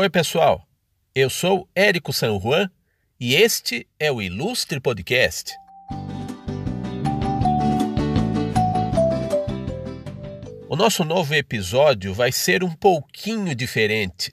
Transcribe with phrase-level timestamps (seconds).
[0.00, 0.64] Oi, pessoal.
[1.12, 2.70] Eu sou Érico San Juan
[3.18, 5.52] e este é o Ilustre Podcast.
[10.68, 14.30] O nosso novo episódio vai ser um pouquinho diferente.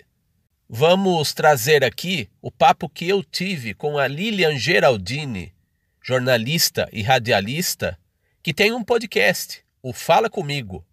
[0.69, 5.51] Vamos trazer aqui o papo que eu tive com a Lilian Geraldini,
[5.99, 7.97] jornalista e radialista,
[8.43, 10.85] que tem um podcast, o Fala Comigo.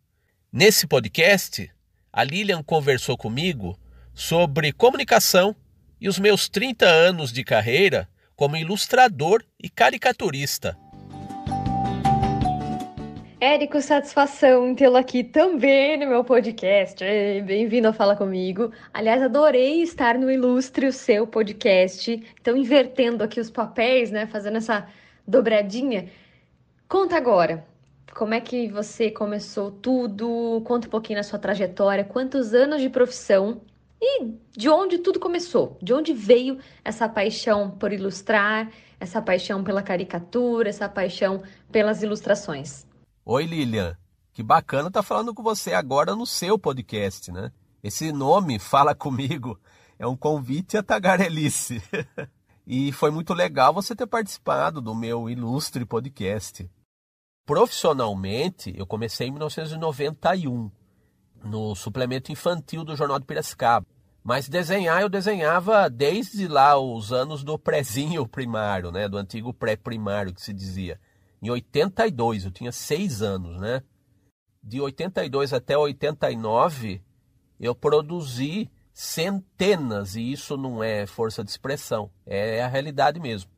[0.50, 1.70] Nesse podcast,
[2.10, 3.78] a Lilian conversou comigo
[4.14, 5.56] sobre comunicação
[6.00, 10.76] e os meus 30 anos de carreira como ilustrador e caricaturista.
[13.40, 17.04] Érico, satisfação tê-lo aqui também no meu podcast.
[17.44, 18.70] Bem-vindo a Fala Comigo.
[18.94, 22.22] Aliás, adorei estar no Ilustre, o seu podcast.
[22.40, 24.26] Então, invertendo aqui os papéis, né?
[24.26, 24.86] Fazendo essa
[25.26, 26.08] dobradinha.
[26.88, 27.66] Conta agora,
[28.14, 30.62] como é que você começou tudo?
[30.64, 33.60] Conta um pouquinho da sua trajetória, quantos anos de profissão
[34.02, 35.78] e de onde tudo começou?
[35.80, 42.84] De onde veio essa paixão por ilustrar, essa paixão pela caricatura, essa paixão pelas ilustrações?
[43.24, 43.96] Oi, Lilian.
[44.32, 47.52] Que bacana estar tá falando com você agora no seu podcast, né?
[47.80, 49.60] Esse nome, Fala Comigo,
[49.98, 51.80] é um convite a tagarelice.
[52.66, 56.68] e foi muito legal você ter participado do meu ilustre podcast.
[57.46, 60.70] Profissionalmente, eu comecei em 1991,
[61.44, 63.86] no suplemento infantil do Jornal de Piracicaba.
[64.24, 69.08] Mas desenhar eu desenhava desde lá os anos do prézinho primário, né?
[69.08, 71.00] Do antigo pré-primário que se dizia
[71.42, 73.82] em 82, eu tinha seis anos, né?
[74.62, 77.02] De 82 até 89,
[77.58, 83.50] eu produzi centenas, e isso não é força de expressão, é a realidade mesmo.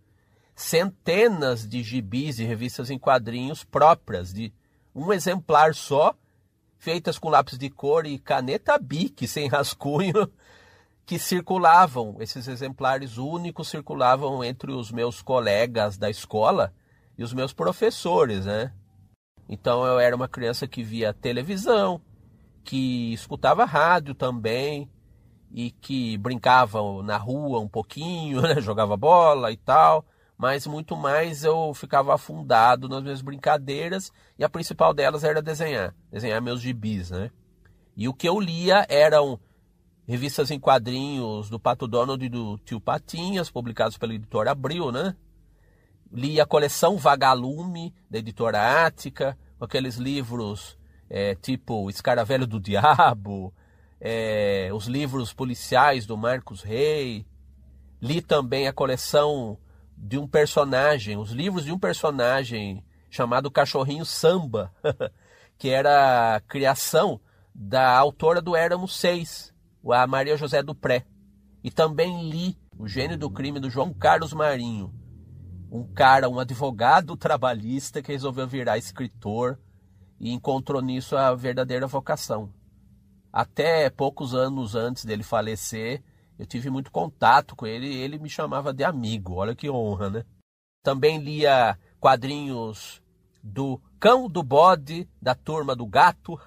[0.56, 4.50] Centenas de gibis e revistas em quadrinhos próprias, de
[4.94, 6.16] um exemplar só,
[6.84, 10.30] feitas com lápis de cor e caneta bique, sem rascunho,
[11.06, 16.74] que circulavam, esses exemplares únicos circulavam entre os meus colegas da escola
[17.16, 18.70] e os meus professores, né?
[19.48, 22.02] Então eu era uma criança que via televisão,
[22.62, 24.90] que escutava rádio também
[25.52, 28.60] e que brincava na rua um pouquinho, né?
[28.60, 30.04] jogava bola e tal,
[30.36, 35.94] mas muito mais eu ficava afundado nas minhas brincadeiras e a principal delas era desenhar,
[36.10, 37.30] desenhar meus gibis, né?
[37.96, 39.38] E o que eu lia eram
[40.06, 45.14] revistas em quadrinhos do Pato Donald e do Tio Patinhas, publicados pela editora Abril, né?
[46.14, 50.78] li a coleção Vagalume, da editora Ática, aqueles livros
[51.10, 53.52] é, tipo Escaravelho do Diabo,
[54.00, 57.26] é, os livros policiais do Marcos Rey.
[58.00, 59.58] Li também a coleção
[60.06, 64.70] de um personagem, os livros de um personagem chamado Cachorrinho Samba,
[65.56, 67.18] que era a criação
[67.54, 69.50] da autora do Éramos Seis,
[69.90, 71.06] a Maria José Dupré.
[71.62, 74.92] E também li O Gênio do Crime do João Carlos Marinho,
[75.70, 79.58] um cara, um advogado trabalhista que resolveu virar escritor
[80.20, 82.52] e encontrou nisso a verdadeira vocação.
[83.32, 86.02] Até poucos anos antes dele falecer,
[86.38, 89.34] eu tive muito contato com ele ele me chamava de amigo.
[89.34, 90.24] Olha que honra, né?
[90.82, 93.02] Também lia quadrinhos
[93.42, 96.38] do Cão do Bode, da Turma do Gato,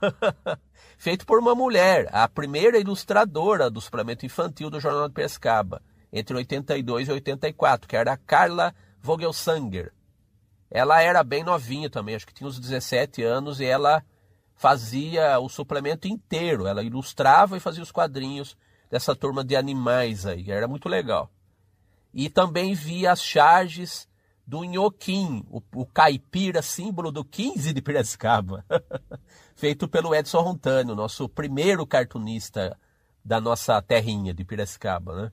[0.98, 5.82] feito por uma mulher, a primeira ilustradora do suplemento infantil do Jornal de Pescaba,
[6.12, 9.94] entre 82 e 84, que era a Carla Vogelsanger.
[10.70, 14.04] Ela era bem novinha também, acho que tinha uns 17 anos, e ela
[14.56, 16.68] fazia o suplemento inteiro.
[16.68, 18.58] Ela ilustrava e fazia os quadrinhos
[18.90, 21.32] dessa turma de animais aí, era muito legal.
[22.14, 24.08] E também via as charges
[24.46, 28.66] do Nhoquim, o, o caipira símbolo do 15 de Piracicaba,
[29.56, 32.80] feito pelo Edson Rontânio, nosso primeiro cartunista
[33.24, 35.32] da nossa terrinha de Piracicaba, né?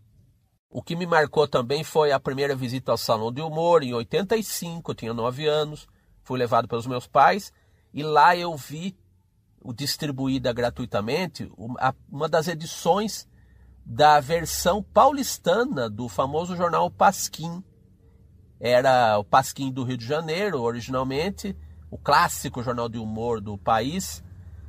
[0.68, 4.90] O que me marcou também foi a primeira visita ao Salão de Humor, em 85,
[4.90, 5.86] eu tinha 9 anos,
[6.24, 7.52] fui levado pelos meus pais,
[7.92, 8.98] e lá eu vi
[9.72, 11.48] distribuída gratuitamente
[12.10, 13.28] uma das edições
[13.84, 17.62] da versão paulistana do famoso jornal Pasquim.
[18.58, 21.56] Era o Pasquim do Rio de Janeiro, originalmente,
[21.90, 24.24] o clássico jornal de humor do país,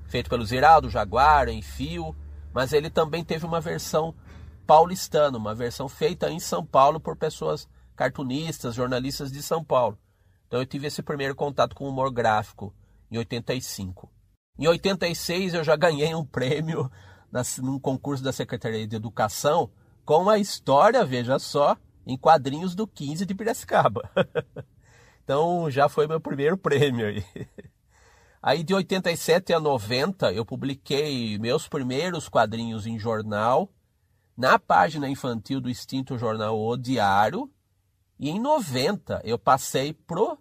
[0.07, 2.15] feito pelo Ziraldo Jaguar, em fio,
[2.53, 4.13] mas ele também teve uma versão
[4.67, 9.97] paulistano, uma versão feita em São Paulo por pessoas cartunistas, jornalistas de São Paulo.
[10.47, 12.73] Então eu tive esse primeiro contato com o humor gráfico
[13.09, 14.11] em 85.
[14.57, 16.91] Em 86 eu já ganhei um prêmio
[17.61, 19.69] num concurso da Secretaria de Educação
[20.05, 24.09] com a história, veja só, em quadrinhos do 15 de Piracicaba.
[25.23, 27.25] então já foi meu primeiro prêmio aí.
[28.41, 33.71] Aí de 87 a 90 eu publiquei meus primeiros quadrinhos em jornal
[34.37, 37.49] na página infantil do extinto jornal O Diário,
[38.19, 40.37] e em 90 eu passei pro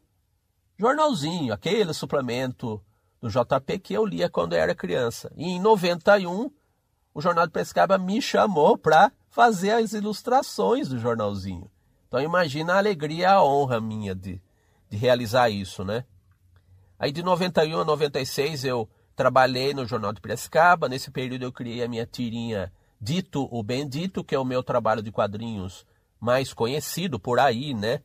[0.78, 2.82] jornalzinho, aquele suplemento
[3.20, 5.32] do JP que eu lia quando eu era criança.
[5.36, 6.50] E em 91
[7.14, 11.70] o Jornal de Pescaba me chamou para fazer as ilustrações do jornalzinho.
[12.08, 14.42] Então imagina a alegria a honra minha de,
[14.90, 16.04] de realizar isso, né?
[16.98, 20.88] Aí de 91 a 96 eu trabalhei no Jornal de Piracicaba.
[20.88, 25.02] Nesse período eu criei a minha tirinha Dito o Bendito, que é o meu trabalho
[25.02, 25.86] de quadrinhos
[26.20, 28.00] mais conhecido por aí, né?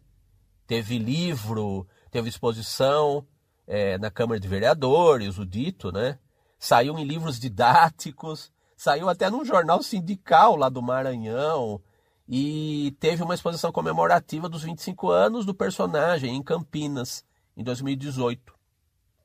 [0.68, 3.26] Teve livro, teve exposição
[3.66, 6.20] é, na Câmara de Vereadores, o Dito, né?
[6.60, 11.82] Saiu em livros didáticos, saiu até num jornal sindical lá do Maranhão
[12.26, 17.26] e teve uma exposição comemorativa dos 25 anos do personagem em Campinas,
[17.58, 18.54] em 2018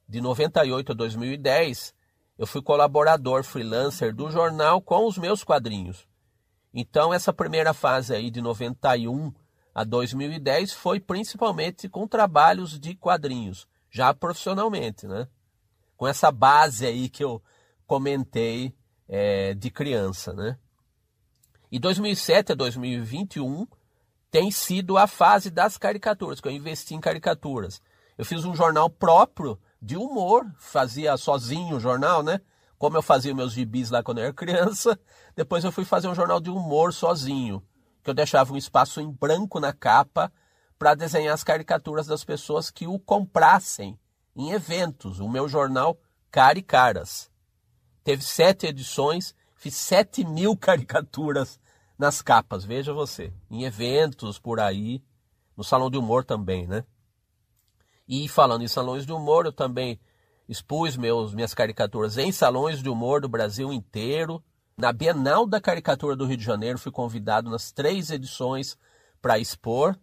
[0.09, 1.95] de 98 a 2010,
[2.37, 6.05] eu fui colaborador freelancer do jornal com os meus quadrinhos.
[6.73, 9.33] Então, essa primeira fase aí de 91
[9.73, 15.29] a 2010 foi principalmente com trabalhos de quadrinhos, já profissionalmente, né?
[15.97, 17.41] Com essa base aí que eu
[17.87, 18.75] comentei
[19.17, 20.59] é, de criança, né?
[21.71, 23.65] E 2007 a 2021
[24.29, 27.81] tem sido a fase das caricaturas, que eu investi em caricaturas.
[28.19, 32.41] Eu fiz um jornal próprio de humor, fazia sozinho o jornal, né?
[32.77, 34.99] Como eu fazia meus gibis lá quando eu era criança,
[35.37, 37.63] depois eu fui fazer um jornal de humor sozinho,
[38.03, 40.33] que eu deixava um espaço em branco na capa
[40.77, 43.97] para desenhar as caricaturas das pessoas que o comprassem
[44.35, 45.21] em eventos.
[45.21, 45.97] O meu jornal
[46.33, 47.33] Cara e Caras.
[48.05, 51.59] Teve sete edições, fiz sete mil caricaturas
[51.99, 53.33] nas capas, veja você.
[53.51, 55.03] Em eventos por aí,
[55.57, 56.85] no Salão de Humor também, né?
[58.07, 59.99] E falando em salões de humor, eu também
[60.47, 64.45] expus meus, minhas caricaturas em salões de humor do Brasil inteiro.
[64.77, 68.77] Na Bienal da Caricatura do Rio de Janeiro, fui convidado nas três edições
[69.23, 69.99] para expor.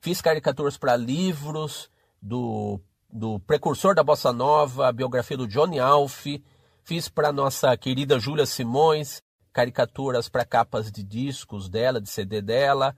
[0.00, 2.78] Fiz caricaturas para livros do,
[3.10, 6.26] do precursor da Bossa Nova, a biografia do Johnny Alf.
[6.86, 9.20] Fiz para nossa querida Júlia Simões
[9.52, 12.96] caricaturas para capas de discos dela, de CD dela.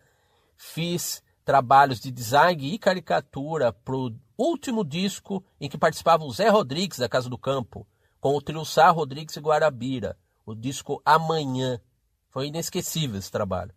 [0.58, 6.50] Fiz trabalhos de design e caricatura para o último disco em que participava o Zé
[6.50, 7.88] Rodrigues da Casa do Campo,
[8.20, 11.80] com o trio Sá Rodrigues e Guarabira, o disco Amanhã.
[12.28, 13.74] Foi inesquecível esse trabalho.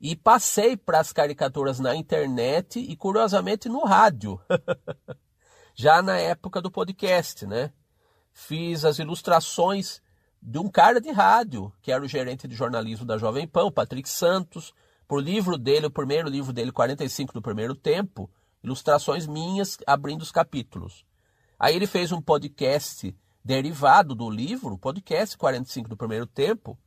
[0.00, 4.40] E passei para as caricaturas na internet e, curiosamente, no rádio.
[5.74, 7.72] Já na época do podcast, né?
[8.38, 10.02] Fiz as ilustrações
[10.42, 13.72] de um cara de rádio, que era o gerente de jornalismo da Jovem Pan, o
[13.72, 14.74] Patrick Santos,
[15.08, 18.30] por livro dele, o primeiro livro dele, 45 do primeiro tempo,
[18.62, 21.06] ilustrações minhas abrindo os capítulos.
[21.58, 26.78] Aí ele fez um podcast derivado do livro, podcast 45 do primeiro tempo,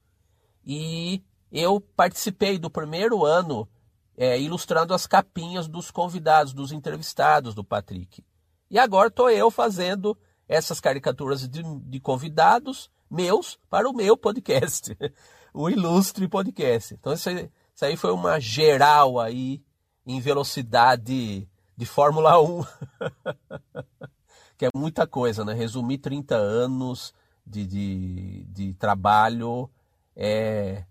[0.63, 3.67] e eu participei do primeiro ano
[4.15, 8.23] é, ilustrando as capinhas dos convidados, dos entrevistados do Patrick.
[8.69, 10.15] E agora estou eu fazendo
[10.49, 14.97] essas caricaturas de, de, convidados meus para o meu podcast,
[15.53, 16.95] o Ilustre Podcast.
[16.95, 19.61] Então isso aí, isso aí foi uma geral aí
[20.05, 21.47] em velocidade
[21.77, 22.65] de Fórmula 1.
[24.57, 25.53] que é muita coisa, né?
[25.53, 27.13] Resumir 30 anos
[27.45, 29.69] de, de, de trabalho
[30.15, 30.83] é,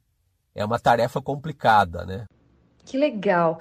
[0.55, 2.27] é uma tarefa complicada, né?
[2.85, 3.59] Que legal!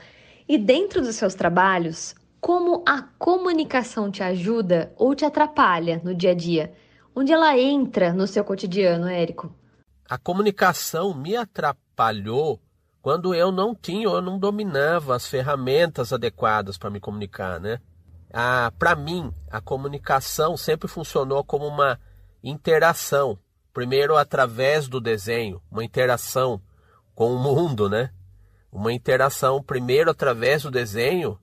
[0.48, 6.32] E dentro dos seus trabalhos, como a comunicação te ajuda ou te atrapalha no dia
[6.32, 6.74] a dia?
[7.16, 9.54] Onde ela entra no seu cotidiano, Érico?
[10.08, 12.62] A comunicação me atrapalhou
[13.02, 17.80] quando eu não tinha, eu não dominava as ferramentas adequadas para me comunicar, né?
[18.34, 22.00] Ah, para mim, a comunicação sempre funcionou como uma
[22.44, 23.40] interação.
[23.74, 26.62] Primeiro através do desenho, uma interação
[27.16, 28.12] com o mundo, né?
[28.72, 31.40] Uma interação primeiro através do desenho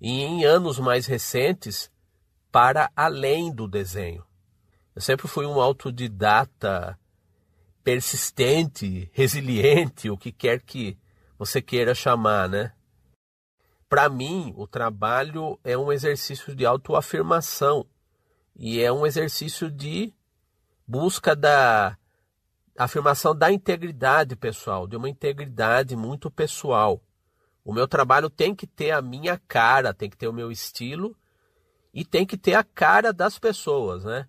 [0.00, 1.90] e em anos mais recentes
[2.50, 4.24] para além do desenho.
[4.94, 6.98] Eu sempre fui um autodidata
[7.84, 10.98] persistente, resiliente, o que quer que
[11.38, 12.72] você queira chamar, né?
[13.88, 17.86] Para mim, o trabalho é um exercício de autoafirmação
[18.54, 20.14] e é um exercício de
[20.86, 21.96] busca da
[22.76, 27.02] afirmação da integridade pessoal, de uma integridade muito pessoal.
[27.70, 31.16] O meu trabalho tem que ter a minha cara, tem que ter o meu estilo
[31.94, 34.28] e tem que ter a cara das pessoas, né?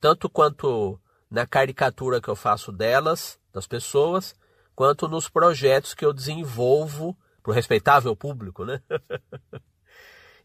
[0.00, 0.96] Tanto quanto
[1.28, 4.32] na caricatura que eu faço delas, das pessoas,
[4.76, 8.80] quanto nos projetos que eu desenvolvo para o respeitável público, né?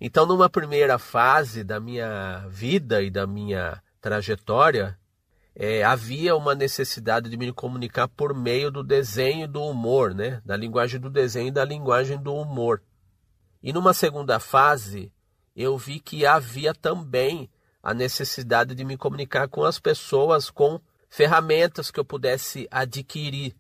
[0.02, 4.98] então, numa primeira fase da minha vida e da minha trajetória,
[5.56, 10.42] é, havia uma necessidade de me comunicar por meio do desenho do humor, né?
[10.44, 12.82] Da linguagem do desenho e da linguagem do humor.
[13.62, 15.12] E numa segunda fase,
[15.56, 17.50] eu vi que havia também
[17.82, 20.80] a necessidade de me comunicar com as pessoas com
[21.10, 23.56] ferramentas que eu pudesse adquirir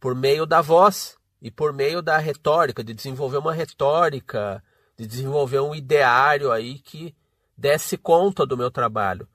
[0.00, 4.62] por meio da voz e por meio da retórica, de desenvolver uma retórica,
[4.96, 7.14] de desenvolver um ideário aí que
[7.56, 9.28] desse conta do meu trabalho.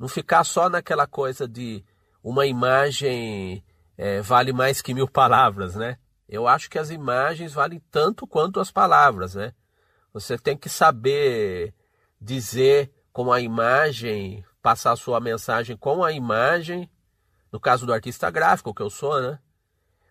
[0.00, 1.84] Não ficar só naquela coisa de
[2.24, 3.62] uma imagem
[3.98, 5.98] é, vale mais que mil palavras, né?
[6.26, 9.52] Eu acho que as imagens valem tanto quanto as palavras, né?
[10.14, 11.74] Você tem que saber
[12.18, 16.90] dizer com a imagem, passar a sua mensagem com a imagem,
[17.52, 19.38] no caso do artista gráfico, que eu sou, né?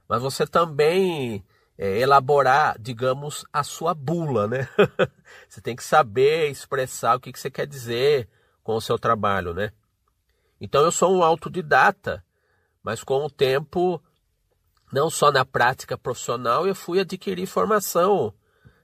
[0.07, 1.43] Mas você também
[1.79, 4.69] é, elaborar, digamos, a sua bula, né?
[5.49, 8.29] você tem que saber expressar o que, que você quer dizer
[8.61, 9.71] com o seu trabalho, né?
[10.59, 12.23] Então eu sou um autodidata,
[12.83, 14.01] mas com o tempo,
[14.91, 18.33] não só na prática profissional, eu fui adquirir formação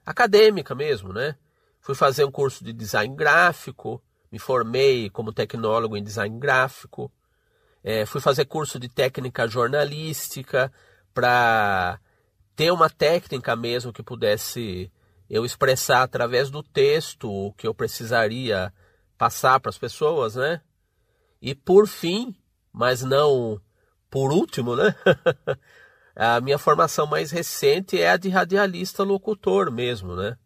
[0.04, 1.36] acadêmica mesmo, né?
[1.80, 7.12] Fui fazer um curso de design gráfico, me formei como tecnólogo em design gráfico,
[7.82, 10.72] é, fui fazer curso de técnica jornalística
[11.14, 12.00] para
[12.56, 14.90] ter uma técnica mesmo que pudesse
[15.28, 18.72] eu expressar através do texto o que eu precisaria
[19.18, 20.60] passar para as pessoas, né?
[21.40, 22.34] E por fim,
[22.72, 23.60] mas não
[24.10, 24.94] por último, né?
[26.16, 30.36] a minha formação mais recente é a de radialista locutor mesmo, né?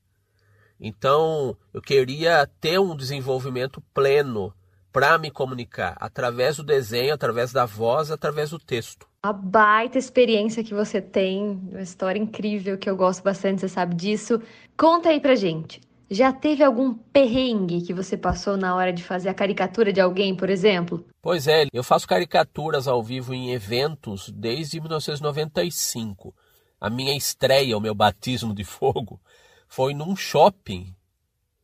[0.81, 4.53] Então, eu queria ter um desenvolvimento pleno
[4.93, 9.07] para me comunicar através do desenho, através da voz, através do texto.
[9.23, 13.95] A baita experiência que você tem, uma história incrível que eu gosto bastante, você sabe
[13.95, 14.41] disso.
[14.77, 15.81] Conta aí pra gente.
[16.11, 20.35] Já teve algum perrengue que você passou na hora de fazer a caricatura de alguém,
[20.35, 21.07] por exemplo?
[21.23, 26.35] Pois é, eu faço caricaturas ao vivo em eventos desde 1995.
[26.81, 29.21] A minha estreia, o meu batismo de fogo,
[29.69, 30.93] foi num shopping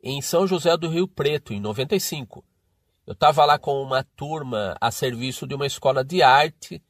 [0.01, 2.45] em São José do Rio Preto, em 95.
[3.05, 6.81] Eu estava lá com uma turma a serviço de uma escola de arte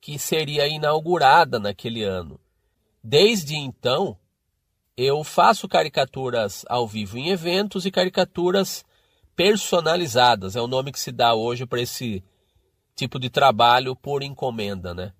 [0.00, 2.40] que seria inaugurada naquele ano.
[3.00, 4.18] Desde então,
[4.96, 8.84] eu faço caricaturas ao vivo em eventos e caricaturas
[9.34, 10.56] personalizadas.
[10.56, 12.24] É o nome que se dá hoje para esse
[12.94, 15.12] tipo de trabalho por encomenda, né?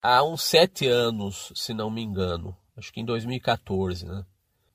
[0.00, 4.24] Há uns sete anos, se não me engano, acho que em 2014, né?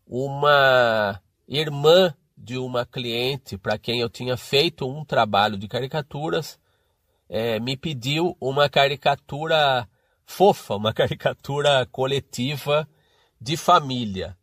[0.05, 6.59] Uma irmã de uma cliente para quem eu tinha feito um trabalho de caricaturas
[7.29, 9.87] é, me pediu uma caricatura
[10.25, 12.87] fofa, uma caricatura coletiva
[13.39, 14.37] de família.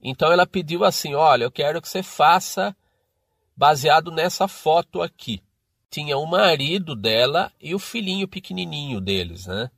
[0.00, 2.76] Então ela pediu assim: Olha, eu quero que você faça
[3.56, 5.42] baseado nessa foto aqui.
[5.90, 9.70] Tinha o marido dela e o filhinho pequenininho deles, né?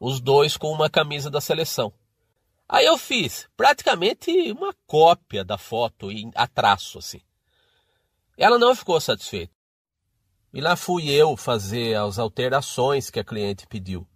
[0.00, 1.92] Os dois com uma camisa da seleção.
[2.68, 7.20] Aí eu fiz praticamente uma cópia da foto a traço assim.
[8.36, 9.52] Ela não ficou satisfeita.
[10.52, 14.06] E lá fui eu fazer as alterações que a cliente pediu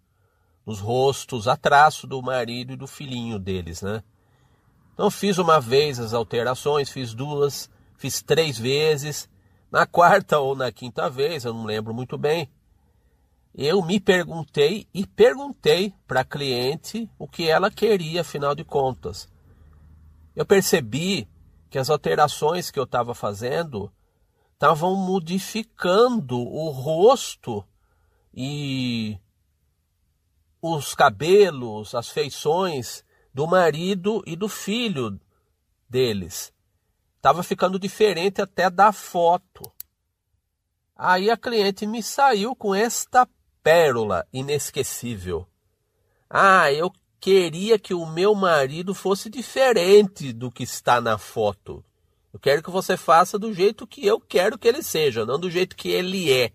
[0.69, 4.03] os rostos a traço do marido e do filhinho deles, né?
[4.93, 9.31] Então fiz uma vez as alterações, fiz duas, fiz três vezes.
[9.73, 12.51] Na quarta ou na quinta vez, eu não lembro muito bem,
[13.55, 19.27] eu me perguntei e perguntei para a cliente o que ela queria, afinal de contas.
[20.37, 21.27] Eu percebi
[21.71, 23.91] que as alterações que eu estava fazendo
[24.53, 27.65] estavam modificando o rosto
[28.35, 29.19] e
[30.75, 35.21] os cabelos, as feições do marido e do filho
[35.89, 36.53] deles.
[37.17, 39.63] Estava ficando diferente até da foto.
[40.97, 43.29] Aí a cliente me saiu com esta
[43.63, 45.47] pérola inesquecível.
[46.29, 51.85] Ah, eu queria que o meu marido fosse diferente do que está na foto.
[52.33, 55.51] Eu quero que você faça do jeito que eu quero que ele seja, não do
[55.51, 56.53] jeito que ele é.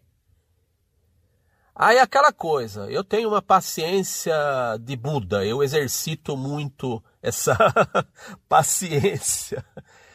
[1.75, 4.35] Aí aquela coisa, eu tenho uma paciência
[4.79, 7.57] de Buda, eu exercito muito essa
[8.47, 9.65] paciência.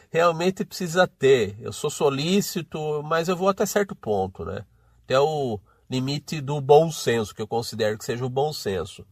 [0.09, 1.57] Realmente precisa ter.
[1.59, 4.65] Eu sou solícito, mas eu vou até certo ponto, né?
[5.03, 9.05] Até o limite do bom senso, que eu considero que seja o bom senso.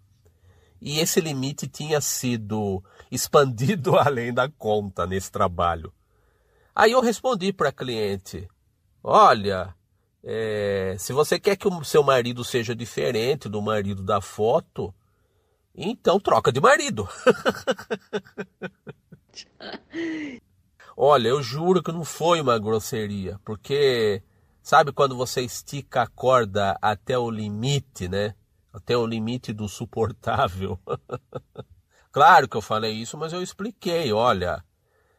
[0.79, 5.91] E esse limite tinha sido expandido além da conta nesse trabalho.
[6.73, 8.47] Aí eu respondi para a cliente:
[9.03, 9.75] Olha,
[10.23, 14.93] é, se você quer que o seu marido seja diferente do marido da foto,
[15.75, 17.07] então troca de marido.
[20.95, 24.23] Olha, eu juro que não foi uma grosseria, porque
[24.67, 28.35] Sabe quando você estica a corda até o limite, né?
[28.73, 30.77] Até o limite do suportável.
[32.11, 34.11] claro que eu falei isso, mas eu expliquei.
[34.11, 34.61] Olha,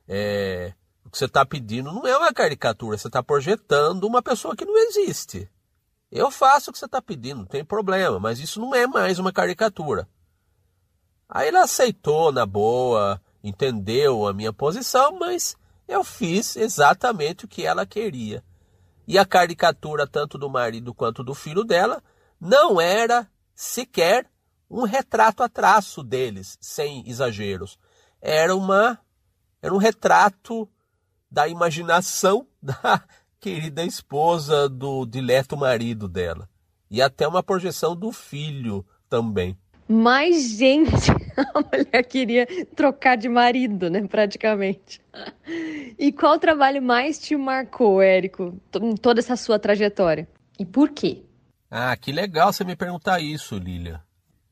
[0.06, 0.74] é,
[1.08, 4.66] o que você está pedindo não é uma caricatura, você está projetando uma pessoa que
[4.66, 5.50] não existe.
[6.12, 9.18] Eu faço o que você está pedindo, não tem problema, mas isso não é mais
[9.18, 10.06] uma caricatura.
[11.26, 17.64] Aí ele aceitou na boa, entendeu a minha posição, mas eu fiz exatamente o que
[17.64, 18.44] ela queria.
[19.06, 22.02] E a caricatura, tanto do marido quanto do filho dela,
[22.38, 24.30] não era sequer
[24.70, 27.78] um retrato a traço deles, sem exageros.
[28.20, 28.98] Era uma
[29.62, 30.68] era um retrato
[31.30, 33.02] da imaginação da
[33.40, 36.48] querida esposa do dileto marido dela.
[36.90, 39.56] E até uma projeção do filho também.
[39.88, 41.10] Mas, gente,
[41.54, 44.06] a mulher queria trocar de marido, né?
[44.06, 45.00] Praticamente.
[45.98, 50.28] E qual trabalho mais te marcou, Érico, em toda essa sua trajetória?
[50.58, 51.22] E por quê?
[51.70, 54.02] Ah, que legal você me perguntar isso, Lilia.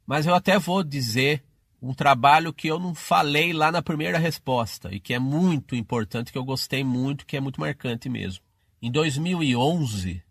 [0.06, 1.42] Mas eu até vou dizer
[1.86, 6.32] um trabalho que eu não falei lá na primeira resposta e que é muito importante,
[6.32, 8.42] que eu gostei muito, que é muito marcante mesmo.
[8.82, 10.22] Em 2011,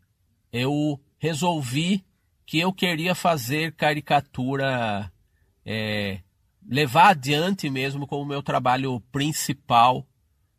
[0.52, 2.06] eu resolvi
[2.46, 5.12] que eu queria fazer caricatura,
[5.66, 6.20] é,
[6.68, 10.06] levar adiante mesmo como meu trabalho principal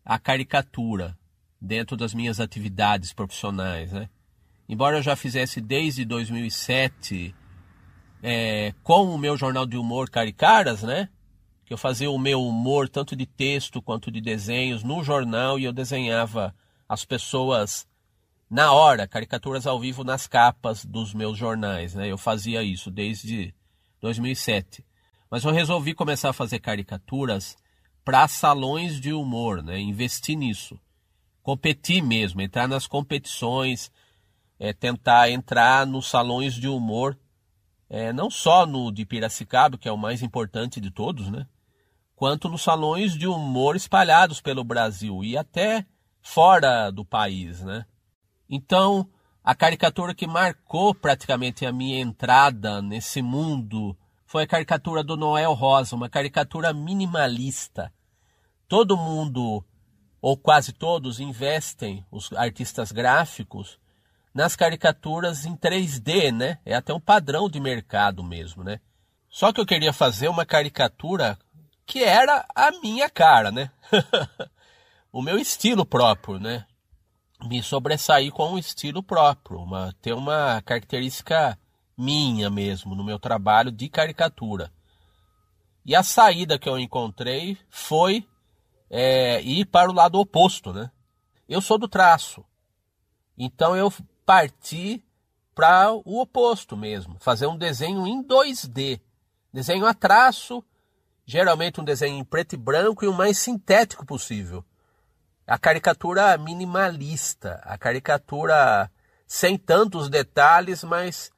[0.05, 1.17] a caricatura
[1.61, 4.09] dentro das minhas atividades profissionais, né?
[4.69, 7.35] Embora eu já fizesse desde 2007
[8.28, 11.09] é, com o meu jornal de humor Caricaras, né?
[11.64, 15.64] Que eu fazia o meu humor tanto de texto quanto de desenhos no jornal e
[15.64, 16.52] eu desenhava
[16.88, 17.87] as pessoas
[18.50, 21.95] na hora, caricaturas ao vivo nas capas dos meus jornais.
[21.95, 22.09] Né?
[22.09, 23.54] Eu fazia isso desde
[24.00, 24.85] 2007.
[25.30, 27.56] Mas eu resolvi começar a fazer caricaturas
[28.04, 29.78] para salões de humor, né?
[29.78, 30.76] investir nisso.
[31.45, 33.88] Competir mesmo, entrar nas competições,
[34.59, 37.16] é, tentar entrar nos salões de humor,
[37.88, 41.47] é, não só no de Piracicaba, que é o mais importante de todos, né?
[42.16, 45.87] quanto nos salões de humor espalhados pelo Brasil e até
[46.23, 47.63] fora do país.
[47.63, 47.84] Né?
[48.49, 49.08] Então,
[49.45, 55.52] a caricatura que marcou praticamente a minha entrada nesse mundo foi a caricatura do Noel
[55.52, 57.93] Rosa, uma caricatura minimalista.
[58.67, 59.65] Todo mundo,
[60.21, 63.78] ou quase todos, investem, os artistas gráficos,
[64.36, 66.58] nas caricaturas em 3D, né?
[66.64, 68.80] É até um padrão de mercado mesmo, né?
[69.30, 71.38] Só que eu queria fazer uma caricatura
[71.86, 73.70] que era a minha cara, né?
[75.10, 76.66] o meu estilo próprio, né?
[77.44, 81.58] me sobressair com um estilo próprio, uma, ter uma característica
[81.96, 84.72] minha mesmo no meu trabalho de caricatura.
[85.84, 88.26] E a saída que eu encontrei foi
[88.90, 90.90] é, ir para o lado oposto, né?
[91.49, 92.44] Eu sou do traço,
[93.36, 93.92] então eu
[94.26, 95.02] parti
[95.54, 99.00] para o oposto mesmo, fazer um desenho em 2D,
[99.50, 100.62] desenho a traço,
[101.25, 104.62] geralmente um desenho em preto e branco e o mais sintético possível.
[105.47, 108.91] A caricatura minimalista, a caricatura
[109.26, 111.30] sem tantos detalhes, mas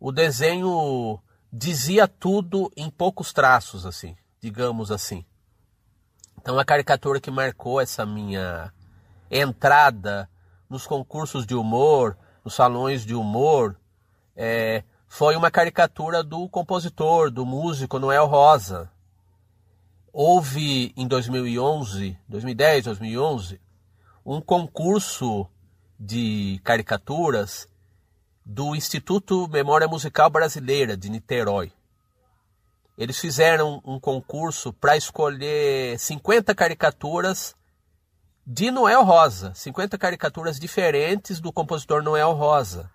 [0.00, 1.20] o desenho
[1.52, 5.24] dizia tudo em poucos traços, assim, digamos assim.
[6.38, 8.72] Então a caricatura que marcou essa minha
[9.30, 10.28] entrada
[10.68, 13.76] nos concursos de humor, nos salões de humor,
[14.34, 18.90] é, foi uma caricatura do compositor, do músico Noel Rosa,
[20.12, 23.60] houve em 2011, 2010, 2011,
[24.24, 25.46] um concurso
[26.00, 27.68] de caricaturas
[28.44, 31.70] do Instituto Memória Musical Brasileira de Niterói.
[32.96, 37.54] Eles fizeram um concurso para escolher 50 caricaturas
[38.48, 42.88] de Noel Rosa, 50 caricaturas diferentes do compositor Noel Rosa,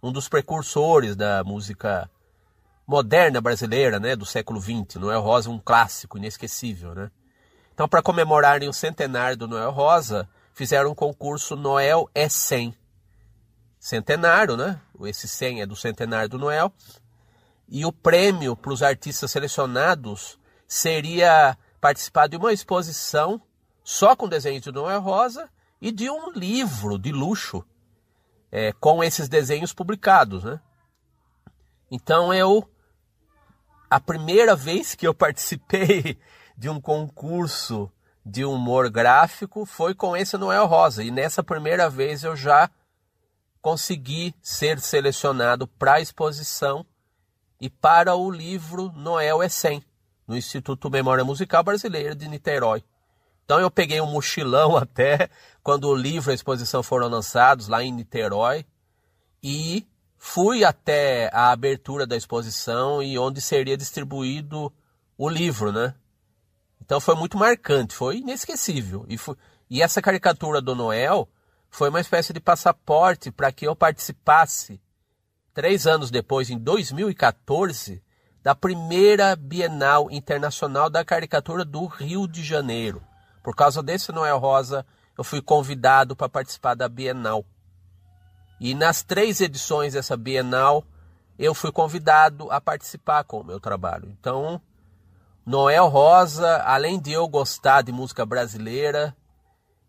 [0.00, 2.08] um dos precursores da música
[2.86, 5.00] moderna brasileira, né, do século XX.
[5.00, 7.10] Noel Rosa, um clássico inesquecível, né?
[7.74, 12.72] Então, para comemorarem o centenário do Noel Rosa, fizeram um concurso Noel é 100.
[13.80, 14.80] Centenário, né?
[15.02, 16.72] Esse 100 é do centenário do Noel.
[17.68, 20.38] E o prêmio para os artistas selecionados
[20.68, 23.42] seria participar de uma exposição
[23.92, 27.62] só com desenhos de Noel Rosa e de um livro de luxo
[28.50, 30.58] é, com esses desenhos publicados, né?
[31.90, 32.66] Então eu
[33.90, 36.18] a primeira vez que eu participei
[36.56, 37.92] de um concurso
[38.24, 41.04] de humor gráfico foi com esse Noel Rosa.
[41.04, 42.70] E nessa primeira vez eu já
[43.60, 46.86] consegui ser selecionado para a exposição
[47.60, 49.84] e para o livro Noel é 100,
[50.26, 52.82] no Instituto Memória Musical Brasileira de Niterói.
[53.44, 55.28] Então eu peguei um mochilão até
[55.62, 58.64] quando o livro e a exposição foram lançados lá em Niterói
[59.42, 59.86] e
[60.18, 64.72] fui até a abertura da exposição e onde seria distribuído
[65.18, 65.94] o livro, né?
[66.80, 69.04] Então foi muito marcante, foi inesquecível.
[69.08, 69.36] E, foi,
[69.70, 71.28] e essa caricatura do Noel
[71.70, 74.80] foi uma espécie de passaporte para que eu participasse,
[75.54, 78.02] três anos depois, em 2014,
[78.42, 83.02] da primeira Bienal Internacional da Caricatura do Rio de Janeiro.
[83.42, 87.44] Por causa desse Noel Rosa, eu fui convidado para participar da Bienal.
[88.60, 90.84] E nas três edições dessa Bienal,
[91.38, 94.08] eu fui convidado a participar com o meu trabalho.
[94.08, 94.60] Então,
[95.44, 99.16] Noel Rosa, além de eu gostar de música brasileira,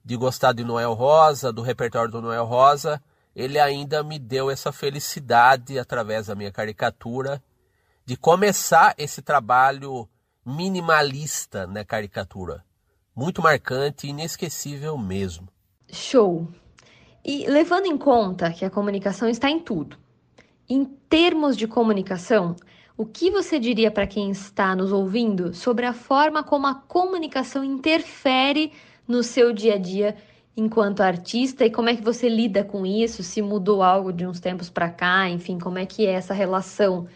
[0.04, 3.02] de gostar de Noel Rosa, do repertório do Noel Rosa,
[3.36, 7.42] ele ainda me deu essa felicidade através da minha caricatura
[8.06, 10.10] de começar esse trabalho
[10.46, 12.64] minimalista na caricatura.
[13.16, 15.48] Muito marcante e inesquecível mesmo.
[15.92, 16.48] Show!
[17.24, 19.98] E levando em conta que a comunicação está em tudo,
[20.68, 22.56] em termos de comunicação,
[22.98, 27.64] o que você diria para quem está nos ouvindo sobre a forma como a comunicação
[27.64, 28.72] interfere
[29.08, 30.16] no seu dia a dia
[30.56, 33.24] enquanto artista e como é que você lida com isso?
[33.24, 37.08] Se mudou algo de uns tempos para cá, enfim, como é que é essa relação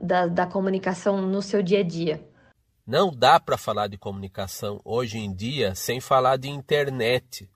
[0.00, 2.22] da, da comunicação no seu dia a dia?
[2.86, 7.48] Não dá para falar de comunicação hoje em dia sem falar de internet.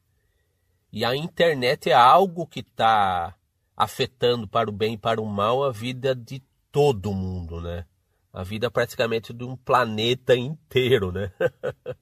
[0.91, 3.35] E a internet é algo que está
[3.77, 7.85] afetando para o bem e para o mal a vida de todo mundo, né?
[8.33, 11.31] A vida praticamente de um planeta inteiro, né?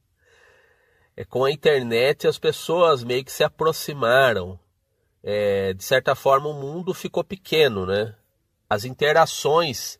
[1.16, 4.58] é com a internet as pessoas meio que se aproximaram.
[5.20, 8.14] É, de certa forma o mundo ficou pequeno, né?
[8.70, 9.98] As interações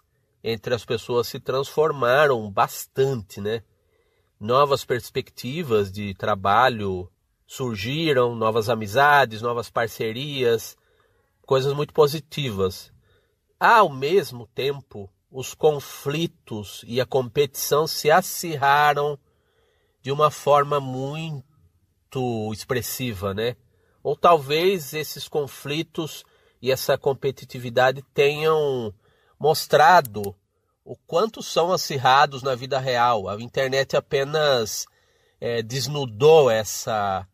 [0.49, 3.65] entre as pessoas se transformaram bastante, né?
[4.39, 7.11] Novas perspectivas de trabalho
[7.45, 10.77] surgiram, novas amizades, novas parcerias,
[11.45, 12.93] coisas muito positivas.
[13.59, 19.19] Ao mesmo tempo, os conflitos e a competição se acirraram
[20.01, 21.43] de uma forma muito
[22.53, 23.57] expressiva, né?
[24.01, 26.25] Ou talvez esses conflitos
[26.63, 28.95] e essa competitividade tenham
[29.39, 30.35] mostrado
[30.85, 33.29] o quanto são acirrados na vida real.
[33.29, 34.87] A internet apenas
[35.41, 37.27] é, desnudou essa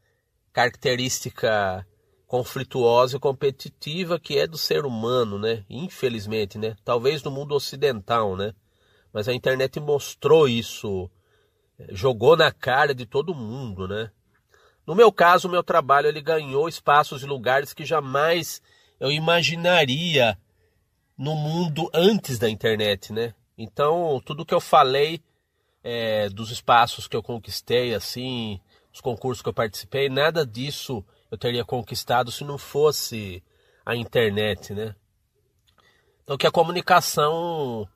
[0.52, 1.86] característica
[2.26, 5.64] conflituosa e competitiva que é do ser humano, né?
[5.68, 6.74] Infelizmente, né?
[6.82, 8.54] Talvez no mundo ocidental, né?
[9.12, 11.10] Mas a internet mostrou isso,
[11.78, 14.10] é, jogou na cara de todo mundo, né?
[14.86, 18.62] No meu caso, o meu trabalho ele ganhou espaços e lugares que jamais
[18.98, 20.38] eu imaginaria
[21.16, 23.34] no mundo antes da internet, né?
[23.56, 25.22] Então, tudo que eu falei
[25.82, 28.60] é, dos espaços que eu conquistei, assim,
[28.92, 33.42] os concursos que eu participei, nada disso eu teria conquistado se não fosse
[33.84, 34.94] a internet, né?
[36.22, 37.88] Então, que a comunicação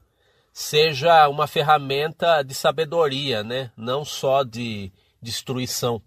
[0.52, 3.70] seja uma ferramenta de sabedoria, né?
[3.76, 6.02] Não só de destruição.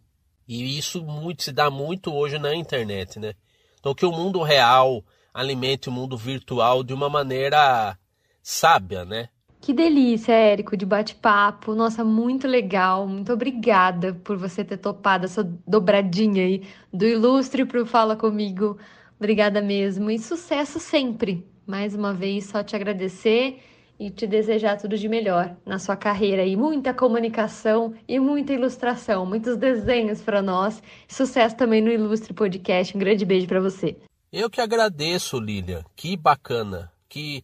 [0.48, 3.36] E isso muito, se dá muito hoje na internet, né?
[3.80, 7.98] Então, que o mundo real alimente o mundo virtual de uma maneira
[8.42, 9.30] sábia, né?
[9.62, 11.76] Que delícia, Érico, de bate-papo.
[11.76, 13.06] Nossa, muito legal.
[13.06, 16.64] Muito obrigada por você ter topado essa dobradinha aí
[16.94, 18.78] do Ilustre para o Fala Comigo.
[19.20, 20.10] Obrigada mesmo.
[20.10, 21.46] E sucesso sempre.
[21.68, 23.60] Mais uma vez, só te agradecer
[24.00, 29.26] e te desejar tudo de melhor na sua carreira e muita comunicação e muita ilustração,
[29.26, 30.82] muitos desenhos para nós.
[31.08, 32.96] Sucesso também no Ilustre Podcast.
[32.96, 33.98] Um grande beijo para você.
[34.32, 35.84] Eu que agradeço, Lilian.
[35.96, 36.92] Que bacana.
[37.08, 37.44] Que,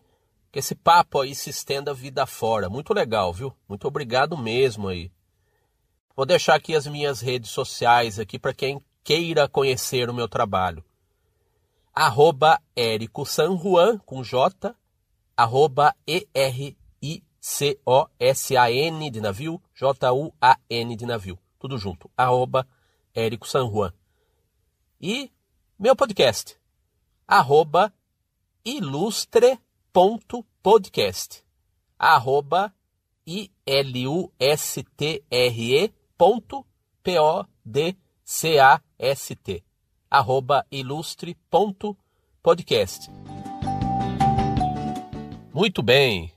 [0.51, 2.69] que esse papo aí se estenda vida fora.
[2.69, 3.51] Muito legal, viu?
[3.67, 5.11] Muito obrigado mesmo aí.
[6.15, 10.83] Vou deixar aqui as minhas redes sociais aqui para quem queira conhecer o meu trabalho.
[11.93, 14.75] Arroba Érico San Juan, com J,
[15.35, 16.79] arroba E-R-I-C-O-S-A-N
[19.09, 21.39] de navio, J-U-A-N de navio.
[21.59, 22.09] Tudo junto.
[22.15, 22.67] Arroba
[23.13, 23.91] Érico San Juan.
[25.01, 25.31] E
[25.77, 26.57] meu podcast,
[27.27, 27.91] arroba
[28.63, 31.43] ilustre.podcast,
[31.97, 32.71] arroba
[33.25, 33.51] I-L-U-S-T-R-E
[36.17, 36.65] ponto
[37.03, 37.93] P-O-D-C-A-S-T,
[40.09, 43.11] arroba ilustre.podcast.
[45.53, 46.31] Muito bem,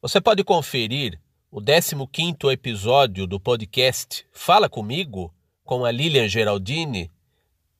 [0.00, 7.10] você pode conferir o 15º episódio do podcast Fala Comigo, com a Lilian Geraldini,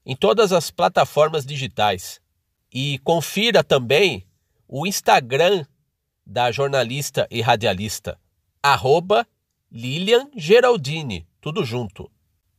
[0.04, 2.20] em todas as plataformas digitais.
[2.72, 4.24] E confira também
[4.68, 5.64] o Instagram
[6.24, 8.18] da jornalista e radialista,
[8.62, 9.26] arroba
[9.70, 12.10] Lilian Geraldini, tudo junto.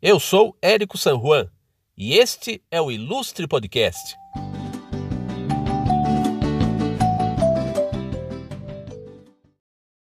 [0.02, 1.50] Eu sou Érico San Juan
[1.98, 4.16] e este é o Ilustre Podcast.